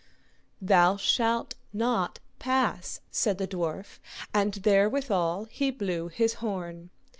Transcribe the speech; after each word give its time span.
Thou 0.59 0.97
shalt 0.97 1.53
not 1.73 2.19
pass, 2.39 3.01
said 3.11 3.37
the 3.37 3.47
dwarf, 3.47 3.99
and 4.33 4.51
therewithal 4.53 5.45
he 5.45 5.69
blew 5.69 6.07
his 6.07 6.33
horn. 6.41 6.89